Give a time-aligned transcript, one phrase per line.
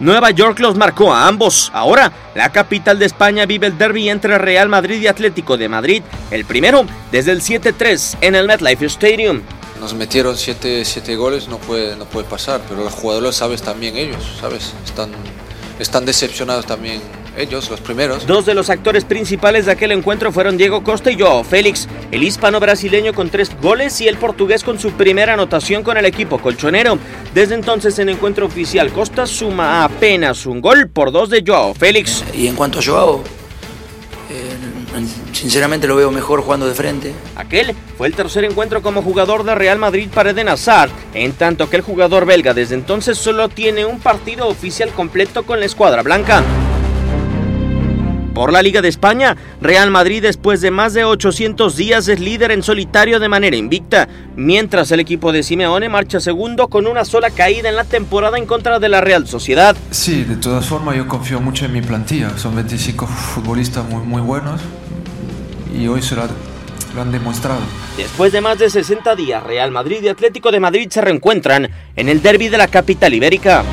[0.00, 1.70] Nueva York los marcó a ambos.
[1.74, 6.02] Ahora, la capital de España vive el derby entre Real Madrid y Atlético de Madrid,
[6.30, 9.42] el primero desde el 7-3 en el MetLife Stadium.
[9.78, 13.96] Nos metieron 7 siete, goles, no puede, no puede pasar, pero los jugadores sabes también
[13.96, 14.72] ellos, ¿sabes?
[14.84, 15.10] Están,
[15.78, 17.00] están decepcionados también
[17.36, 18.26] ellos, los primeros.
[18.26, 22.22] Dos de los actores principales de aquel encuentro fueron Diego Costa y Joao Félix, el
[22.22, 26.98] hispano-brasileño con tres goles y el portugués con su primera anotación con el equipo colchonero.
[27.34, 32.24] Desde entonces en encuentro oficial Costa suma apenas un gol por dos de Joao Félix.
[32.34, 33.22] Y en cuanto a Joao,
[35.32, 37.14] sinceramente lo veo mejor jugando de frente.
[37.36, 41.70] Aquel fue el tercer encuentro como jugador de Real Madrid para Eden Hazard, en tanto
[41.70, 46.02] que el jugador belga desde entonces solo tiene un partido oficial completo con la escuadra
[46.02, 46.42] blanca.
[48.40, 52.52] Por la Liga de España, Real Madrid después de más de 800 días es líder
[52.52, 57.28] en solitario de manera invicta, mientras el equipo de Simeone marcha segundo con una sola
[57.28, 59.76] caída en la temporada en contra de la Real Sociedad.
[59.90, 64.22] Sí, de todas formas yo confío mucho en mi plantilla, son 25 futbolistas muy, muy
[64.22, 64.62] buenos
[65.78, 67.60] y hoy se lo, han demostrado.
[67.98, 72.08] Después de más de 60 días, Real Madrid y Atlético de Madrid se reencuentran en
[72.08, 73.64] el derby de la capital ibérica.